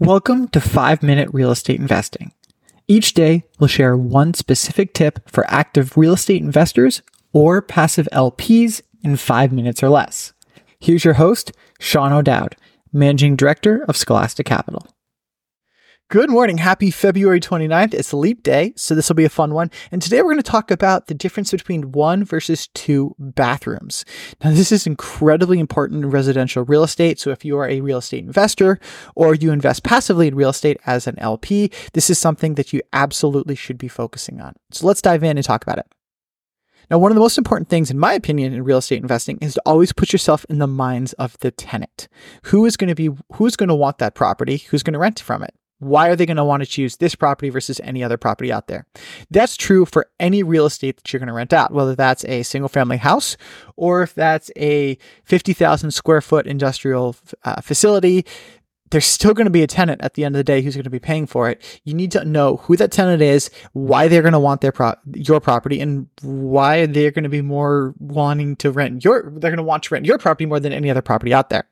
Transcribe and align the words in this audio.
Welcome 0.00 0.46
to 0.50 0.60
5 0.60 1.02
Minute 1.02 1.28
Real 1.32 1.50
Estate 1.50 1.80
Investing. 1.80 2.30
Each 2.86 3.14
day, 3.14 3.42
we'll 3.58 3.66
share 3.66 3.96
one 3.96 4.32
specific 4.32 4.94
tip 4.94 5.28
for 5.28 5.44
active 5.48 5.96
real 5.96 6.12
estate 6.12 6.40
investors 6.40 7.02
or 7.32 7.60
passive 7.60 8.08
LPs 8.12 8.80
in 9.02 9.16
5 9.16 9.52
minutes 9.52 9.82
or 9.82 9.88
less. 9.88 10.32
Here's 10.78 11.04
your 11.04 11.14
host, 11.14 11.50
Sean 11.80 12.12
O'Dowd, 12.12 12.54
Managing 12.92 13.34
Director 13.34 13.84
of 13.88 13.96
Scholastic 13.96 14.46
Capital. 14.46 14.86
Good 16.10 16.30
morning. 16.30 16.56
Happy 16.56 16.90
February 16.90 17.38
29th. 17.38 17.92
It's 17.92 18.14
Leap 18.14 18.42
Day, 18.42 18.72
so 18.76 18.94
this 18.94 19.10
will 19.10 19.14
be 19.14 19.26
a 19.26 19.28
fun 19.28 19.52
one. 19.52 19.70
And 19.92 20.00
today 20.00 20.22
we're 20.22 20.32
going 20.32 20.38
to 20.38 20.42
talk 20.42 20.70
about 20.70 21.06
the 21.06 21.12
difference 21.12 21.50
between 21.50 21.92
one 21.92 22.24
versus 22.24 22.68
two 22.68 23.14
bathrooms. 23.18 24.06
Now, 24.42 24.52
this 24.52 24.72
is 24.72 24.86
incredibly 24.86 25.60
important 25.60 26.02
in 26.02 26.10
residential 26.10 26.64
real 26.64 26.82
estate. 26.82 27.20
So 27.20 27.28
if 27.28 27.44
you 27.44 27.58
are 27.58 27.68
a 27.68 27.82
real 27.82 27.98
estate 27.98 28.24
investor 28.24 28.80
or 29.16 29.34
you 29.34 29.52
invest 29.52 29.82
passively 29.82 30.28
in 30.28 30.34
real 30.34 30.48
estate 30.48 30.80
as 30.86 31.06
an 31.06 31.18
LP, 31.18 31.70
this 31.92 32.08
is 32.08 32.18
something 32.18 32.54
that 32.54 32.72
you 32.72 32.80
absolutely 32.94 33.54
should 33.54 33.76
be 33.76 33.88
focusing 33.88 34.40
on. 34.40 34.54
So 34.70 34.86
let's 34.86 35.02
dive 35.02 35.22
in 35.22 35.36
and 35.36 35.44
talk 35.44 35.62
about 35.62 35.76
it. 35.76 35.92
Now, 36.90 36.96
one 36.96 37.10
of 37.12 37.16
the 37.16 37.20
most 37.20 37.36
important 37.36 37.68
things, 37.68 37.90
in 37.90 37.98
my 37.98 38.14
opinion, 38.14 38.54
in 38.54 38.64
real 38.64 38.78
estate 38.78 39.02
investing 39.02 39.36
is 39.42 39.52
to 39.52 39.62
always 39.66 39.92
put 39.92 40.14
yourself 40.14 40.46
in 40.48 40.56
the 40.56 40.66
minds 40.66 41.12
of 41.12 41.36
the 41.40 41.50
tenant. 41.50 42.08
Who 42.44 42.64
is 42.64 42.78
going 42.78 42.88
to 42.88 42.94
be, 42.94 43.10
who's 43.34 43.56
going 43.56 43.68
to 43.68 43.74
want 43.74 43.98
that 43.98 44.14
property? 44.14 44.56
Who's 44.70 44.82
going 44.82 44.94
to 44.94 44.98
rent 44.98 45.20
from 45.20 45.42
it? 45.42 45.52
Why 45.78 46.08
are 46.08 46.16
they 46.16 46.26
going 46.26 46.36
to 46.36 46.44
want 46.44 46.62
to 46.62 46.68
choose 46.68 46.96
this 46.96 47.14
property 47.14 47.50
versus 47.50 47.80
any 47.84 48.02
other 48.02 48.16
property 48.16 48.52
out 48.52 48.66
there? 48.66 48.86
That's 49.30 49.56
true 49.56 49.84
for 49.84 50.10
any 50.18 50.42
real 50.42 50.66
estate 50.66 50.96
that 50.96 51.12
you're 51.12 51.20
going 51.20 51.28
to 51.28 51.32
rent 51.32 51.52
out, 51.52 51.72
whether 51.72 51.94
that's 51.94 52.24
a 52.24 52.42
single 52.42 52.68
family 52.68 52.96
house 52.96 53.36
or 53.76 54.02
if 54.02 54.14
that's 54.14 54.50
a 54.56 54.98
50,000 55.24 55.90
square 55.92 56.20
foot 56.20 56.46
industrial 56.46 57.16
uh, 57.44 57.60
facility. 57.60 58.26
There's 58.90 59.04
still 59.04 59.34
going 59.34 59.44
to 59.44 59.50
be 59.50 59.62
a 59.62 59.66
tenant 59.66 60.00
at 60.02 60.14
the 60.14 60.24
end 60.24 60.34
of 60.34 60.38
the 60.38 60.44
day 60.44 60.62
who's 60.62 60.74
going 60.74 60.84
to 60.84 60.90
be 60.90 60.98
paying 60.98 61.26
for 61.26 61.50
it. 61.50 61.62
You 61.84 61.92
need 61.92 62.10
to 62.12 62.24
know 62.24 62.56
who 62.56 62.74
that 62.76 62.90
tenant 62.90 63.20
is, 63.20 63.50
why 63.74 64.08
they're 64.08 64.22
going 64.22 64.32
to 64.32 64.38
want 64.38 64.62
their 64.62 64.72
pro- 64.72 64.94
your 65.14 65.40
property, 65.40 65.78
and 65.78 66.08
why 66.22 66.86
they're 66.86 67.10
going 67.10 67.24
to 67.24 67.28
be 67.28 67.42
more 67.42 67.94
wanting 67.98 68.56
to 68.56 68.70
rent 68.70 69.04
your. 69.04 69.24
They're 69.24 69.50
going 69.50 69.58
to 69.58 69.62
want 69.62 69.82
to 69.84 69.94
rent 69.94 70.06
your 70.06 70.16
property 70.16 70.46
more 70.46 70.58
than 70.58 70.72
any 70.72 70.88
other 70.88 71.02
property 71.02 71.34
out 71.34 71.50
there. 71.50 71.68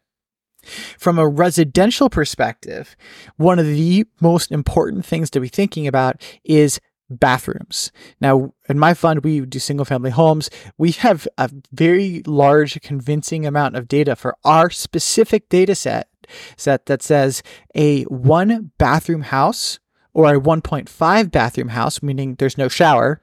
From 0.99 1.19
a 1.19 1.29
residential 1.29 2.11
perspective, 2.11 2.97
one 3.37 3.59
of 3.59 3.67
the 3.67 4.07
most 4.21 4.51
important 4.51 5.07
things 5.07 5.31
to 5.31 5.41
be 5.41 5.49
thinking 5.49 5.87
about 5.87 6.21
is 6.45 6.81
bathrooms. 7.09 7.93
Now, 8.21 8.53
in 8.69 8.79
my 8.79 8.95
fund, 8.95 9.23
we 9.25 9.41
do 9.41 9.59
single 9.59 9.85
family 9.85 10.11
homes. 10.11 10.51
We 10.77 10.93
have 10.93 11.29
a 11.39 11.51
very 11.73 12.23
large, 12.27 12.81
convincing 12.81 13.47
amount 13.47 13.77
of 13.77 13.89
data 13.89 14.17
for 14.17 14.37
our 14.45 14.71
specific 14.71 15.49
data 15.49 15.75
set, 15.75 16.09
set 16.57 16.87
that 16.87 17.03
says 17.03 17.43
a 17.75 18.03
one 18.05 18.73
bathroom 18.79 19.23
house 19.23 19.79
or 20.13 20.35
a 20.35 20.41
1.5 20.41 21.31
bathroom 21.31 21.69
house, 21.69 22.03
meaning 22.03 22.37
there's 22.37 22.59
no 22.59 22.69
shower, 22.69 23.21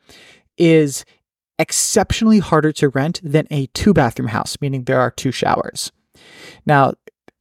is 0.57 1.03
exceptionally 1.57 2.39
harder 2.39 2.71
to 2.71 2.89
rent 2.89 3.19
than 3.23 3.47
a 3.49 3.65
two 3.67 3.93
bathroom 3.93 4.29
house, 4.29 4.57
meaning 4.61 4.83
there 4.83 4.99
are 4.99 5.11
two 5.11 5.31
showers. 5.31 5.91
Now, 6.65 6.93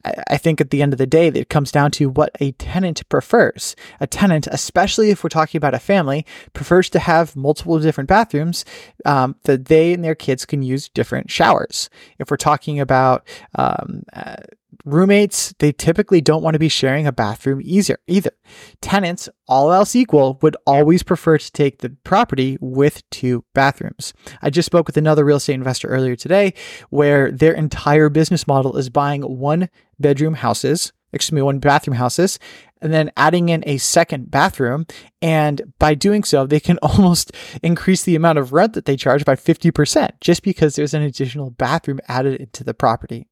I 0.04 0.36
think 0.36 0.60
at 0.60 0.70
the 0.70 0.82
end 0.82 0.92
of 0.92 0.98
the 0.98 1.06
day, 1.06 1.28
it 1.28 1.48
comes 1.48 1.70
down 1.70 1.90
to 1.92 2.10
what 2.10 2.30
a 2.40 2.52
tenant 2.52 3.08
prefers. 3.08 3.76
A 4.00 4.06
tenant, 4.06 4.48
especially 4.50 5.10
if 5.10 5.22
we're 5.22 5.30
talking 5.30 5.58
about 5.58 5.74
a 5.74 5.78
family, 5.78 6.26
prefers 6.52 6.90
to 6.90 6.98
have 6.98 7.36
multiple 7.36 7.78
different 7.78 8.08
bathrooms 8.08 8.64
um, 9.04 9.36
that 9.44 9.66
they 9.66 9.92
and 9.92 10.04
their 10.04 10.14
kids 10.14 10.44
can 10.44 10.62
use 10.62 10.88
different 10.88 11.30
showers. 11.30 11.88
If 12.18 12.30
we're 12.30 12.36
talking 12.36 12.80
about 12.80 13.26
um, 13.54 14.02
uh, 14.12 14.36
roommates, 14.84 15.54
they 15.58 15.72
typically 15.72 16.20
don't 16.20 16.42
want 16.42 16.54
to 16.54 16.58
be 16.58 16.68
sharing 16.68 17.06
a 17.06 17.12
bathroom 17.12 17.60
either. 17.62 17.98
Either 18.06 18.32
tenants, 18.80 19.28
all 19.46 19.72
else 19.72 19.94
equal, 19.94 20.38
would 20.42 20.56
always 20.66 21.02
prefer 21.02 21.38
to 21.38 21.52
take 21.52 21.78
the 21.78 21.90
property 22.04 22.58
with 22.60 23.08
two 23.10 23.44
bathrooms. 23.54 24.12
I 24.40 24.50
just 24.50 24.66
spoke 24.66 24.86
with 24.86 24.96
another 24.96 25.24
real 25.24 25.36
estate 25.36 25.54
investor 25.54 25.88
earlier 25.88 26.16
today, 26.16 26.54
where 26.90 27.30
their 27.30 27.52
entire 27.52 28.08
business 28.08 28.46
model 28.46 28.76
is 28.76 28.88
buying 28.90 29.22
one 29.22 29.68
bedroom 30.02 30.34
houses, 30.34 30.92
excuse 31.12 31.32
me, 31.32 31.42
one 31.42 31.58
bathroom 31.58 31.96
houses, 31.96 32.38
and 32.82 32.92
then 32.92 33.12
adding 33.16 33.48
in 33.48 33.62
a 33.66 33.78
second 33.78 34.30
bathroom. 34.30 34.86
And 35.22 35.72
by 35.78 35.94
doing 35.94 36.24
so, 36.24 36.46
they 36.46 36.60
can 36.60 36.78
almost 36.82 37.32
increase 37.62 38.02
the 38.02 38.16
amount 38.16 38.38
of 38.38 38.52
rent 38.52 38.74
that 38.74 38.84
they 38.84 38.96
charge 38.96 39.24
by 39.24 39.36
50% 39.36 40.10
just 40.20 40.42
because 40.42 40.74
there's 40.74 40.94
an 40.94 41.02
additional 41.02 41.50
bathroom 41.50 42.00
added 42.08 42.40
into 42.40 42.64
the 42.64 42.74
property. 42.74 43.26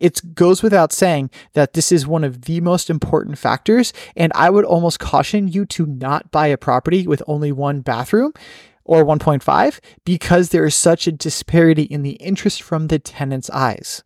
It 0.00 0.34
goes 0.34 0.62
without 0.62 0.92
saying 0.92 1.30
that 1.52 1.74
this 1.74 1.92
is 1.92 2.06
one 2.06 2.24
of 2.24 2.42
the 2.42 2.60
most 2.60 2.88
important 2.88 3.38
factors. 3.38 3.92
And 4.16 4.32
I 4.34 4.50
would 4.50 4.64
almost 4.64 5.00
caution 5.00 5.48
you 5.48 5.66
to 5.66 5.86
not 5.86 6.30
buy 6.30 6.46
a 6.46 6.56
property 6.56 7.06
with 7.06 7.22
only 7.26 7.52
one 7.52 7.80
bathroom 7.80 8.32
or 8.84 9.04
1.5 9.04 9.80
because 10.04 10.50
there 10.50 10.64
is 10.64 10.74
such 10.74 11.06
a 11.06 11.12
disparity 11.12 11.82
in 11.82 12.02
the 12.02 12.12
interest 12.12 12.62
from 12.62 12.88
the 12.88 12.98
tenant's 12.98 13.50
eyes. 13.50 14.02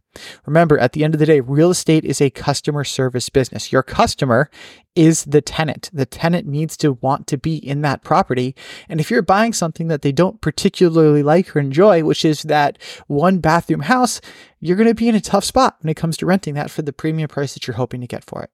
Remember, 0.47 0.79
at 0.79 0.93
the 0.93 1.05
end 1.05 1.15
of 1.15 1.21
the 1.21 1.27
day, 1.27 1.41
real 1.41 1.71
estate 1.71 2.05
is 2.05 2.21
a 2.21 2.31
customer 2.31 2.85
service 2.85 3.29
business. 3.29 3.73
Your 3.73 3.83
customer 3.83 4.51
is 4.95 5.25
the 5.25 5.41
tenant. 5.41 5.91
The 5.93 6.07
tenant 6.07 6.47
needs 6.47 6.77
to 6.79 6.95
want 6.95 7.27
to 7.29 7.39
be 7.39 7.57
in 7.57 7.83
that 7.83 8.03
property. 8.03 8.55
And 8.89 9.01
if 9.01 9.11
you're 9.11 9.23
buying 9.23 9.53
something 9.53 9.89
that 9.89 10.03
they 10.03 10.13
don't 10.13 10.41
particularly 10.41 11.23
like 11.23 11.55
or 11.55 11.61
enjoy, 11.61 12.03
which 12.03 12.25
is 12.25 12.43
that 12.45 12.79
one 13.07 13.39
bathroom 13.39 13.81
house, 13.81 14.21
you're 14.61 14.77
going 14.77 14.89
to 14.89 14.95
be 14.95 15.09
in 15.09 15.15
a 15.15 15.21
tough 15.21 15.45
spot 15.45 15.77
when 15.81 15.91
it 15.91 15.97
comes 15.97 16.17
to 16.17 16.27
renting 16.27 16.55
that 16.55 16.71
for 16.71 16.83
the 16.83 16.93
premium 16.93 17.29
price 17.29 17.55
that 17.55 17.67
you're 17.67 17.77
hoping 17.77 18.01
to 18.01 18.07
get 18.07 18.25
for 18.25 18.43
it. 18.43 18.51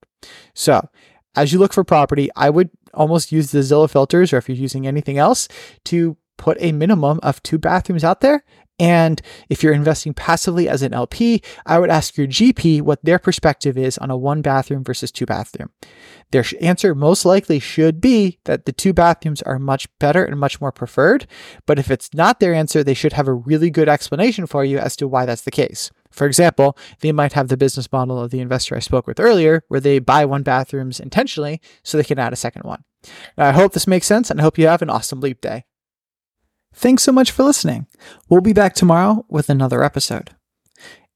So, 0.52 0.88
as 1.36 1.52
you 1.52 1.58
look 1.58 1.72
for 1.72 1.82
property, 1.82 2.30
I 2.36 2.50
would 2.50 2.70
almost 2.92 3.32
use 3.32 3.50
the 3.50 3.58
Zillow 3.60 3.90
filters, 3.90 4.32
or 4.32 4.38
if 4.38 4.48
you're 4.48 4.56
using 4.56 4.86
anything 4.86 5.18
else, 5.18 5.48
to 5.86 6.16
put 6.36 6.56
a 6.60 6.72
minimum 6.72 7.20
of 7.22 7.42
two 7.42 7.58
bathrooms 7.58 8.04
out 8.04 8.20
there 8.20 8.44
and 8.78 9.22
if 9.48 9.62
you're 9.62 9.72
investing 9.72 10.14
passively 10.14 10.68
as 10.68 10.82
an 10.82 10.92
LP, 10.92 11.42
I 11.64 11.78
would 11.78 11.90
ask 11.90 12.16
your 12.16 12.26
GP 12.26 12.82
what 12.82 13.04
their 13.04 13.20
perspective 13.20 13.78
is 13.78 13.98
on 13.98 14.10
a 14.10 14.16
one 14.16 14.42
bathroom 14.42 14.82
versus 14.82 15.12
two 15.12 15.26
bathroom. 15.26 15.70
Their 16.32 16.44
answer 16.60 16.94
most 16.94 17.24
likely 17.24 17.60
should 17.60 18.00
be 18.00 18.40
that 18.44 18.66
the 18.66 18.72
two 18.72 18.92
bathrooms 18.92 19.42
are 19.42 19.60
much 19.60 19.86
better 20.00 20.24
and 20.24 20.40
much 20.40 20.60
more 20.60 20.72
preferred. 20.72 21.28
But 21.66 21.78
if 21.78 21.90
it's 21.90 22.12
not 22.14 22.40
their 22.40 22.52
answer, 22.52 22.82
they 22.82 22.94
should 22.94 23.12
have 23.12 23.28
a 23.28 23.34
really 23.34 23.70
good 23.70 23.88
explanation 23.88 24.46
for 24.46 24.64
you 24.64 24.78
as 24.78 24.96
to 24.96 25.06
why 25.06 25.24
that's 25.24 25.42
the 25.42 25.52
case. 25.52 25.92
For 26.10 26.26
example, 26.26 26.76
they 27.00 27.12
might 27.12 27.32
have 27.34 27.48
the 27.48 27.56
business 27.56 27.90
model 27.92 28.20
of 28.20 28.30
the 28.30 28.40
investor 28.40 28.76
I 28.76 28.80
spoke 28.80 29.06
with 29.06 29.20
earlier, 29.20 29.62
where 29.68 29.80
they 29.80 29.98
buy 30.00 30.24
one 30.24 30.42
bathrooms 30.42 30.98
intentionally 30.98 31.60
so 31.82 31.96
they 31.96 32.04
can 32.04 32.18
add 32.18 32.32
a 32.32 32.36
second 32.36 32.62
one. 32.64 32.84
Now, 33.36 33.48
I 33.48 33.52
hope 33.52 33.72
this 33.72 33.86
makes 33.86 34.06
sense 34.06 34.30
and 34.30 34.40
I 34.40 34.42
hope 34.42 34.58
you 34.58 34.66
have 34.66 34.82
an 34.82 34.90
awesome 34.90 35.20
leap 35.20 35.40
day. 35.40 35.64
Thanks 36.74 37.04
so 37.04 37.12
much 37.12 37.30
for 37.30 37.44
listening. 37.44 37.86
We'll 38.28 38.40
be 38.40 38.52
back 38.52 38.74
tomorrow 38.74 39.24
with 39.28 39.48
another 39.48 39.84
episode. 39.84 40.30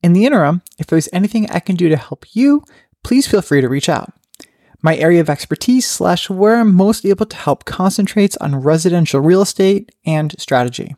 In 0.02 0.12
the 0.12 0.24
interim, 0.24 0.62
if 0.78 0.86
there's 0.86 1.08
anything 1.12 1.50
I 1.50 1.58
can 1.58 1.74
do 1.74 1.88
to 1.88 1.96
help 1.96 2.24
you, 2.32 2.62
please 3.02 3.26
feel 3.26 3.42
free 3.42 3.60
to 3.60 3.68
reach 3.68 3.88
out. 3.88 4.12
My 4.80 4.96
area 4.96 5.20
of 5.20 5.28
expertise 5.28 5.84
slash 5.84 6.30
where 6.30 6.60
I'm 6.60 6.72
most 6.72 7.04
able 7.04 7.26
to 7.26 7.36
help 7.36 7.64
concentrates 7.64 8.36
on 8.36 8.62
residential 8.62 9.20
real 9.20 9.42
estate 9.42 9.90
and 10.06 10.38
strategy. 10.38 10.94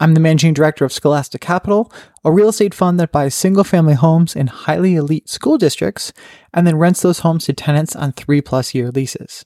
I'm 0.00 0.14
the 0.14 0.20
managing 0.20 0.54
director 0.54 0.86
of 0.86 0.92
Scholastic 0.92 1.42
Capital, 1.42 1.92
a 2.24 2.32
real 2.32 2.48
estate 2.48 2.74
fund 2.74 2.98
that 2.98 3.12
buys 3.12 3.34
single 3.34 3.62
family 3.62 3.94
homes 3.94 4.34
in 4.34 4.46
highly 4.46 4.96
elite 4.96 5.28
school 5.28 5.58
districts 5.58 6.14
and 6.54 6.66
then 6.66 6.78
rents 6.78 7.02
those 7.02 7.20
homes 7.20 7.44
to 7.44 7.52
tenants 7.52 7.94
on 7.94 8.12
three 8.12 8.40
plus 8.40 8.74
year 8.74 8.90
leases. 8.90 9.44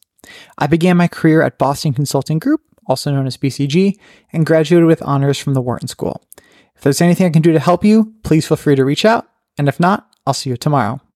I 0.57 0.69
began 0.69 0.97
my 0.97 1.09
career 1.09 1.43
at 1.43 1.59
Boston 1.59 1.93
Consulting 1.93 2.39
Group, 2.39 2.63
also 2.87 3.13
known 3.13 3.27
as 3.27 3.37
BCG, 3.37 3.99
and 4.33 4.47
graduated 4.47 4.87
with 4.87 5.03
honors 5.03 5.39
from 5.39 5.55
the 5.55 5.63
Wharton 5.63 5.89
School. 5.89 6.23
If 6.75 6.83
there's 6.83 7.01
anything 7.01 7.27
I 7.27 7.31
can 7.31 7.43
do 7.43 7.53
to 7.53 7.61
help 7.61 7.85
you, 7.85 8.15
please 8.23 8.47
feel 8.47 8.57
free 8.57 8.77
to 8.77 8.85
reach 8.85 9.05
out. 9.05 9.29
And 9.59 9.69
if 9.69 9.81
not, 9.81 10.09
I'll 10.27 10.35
see 10.35 10.51
you 10.51 10.57
tomorrow. 10.57 11.01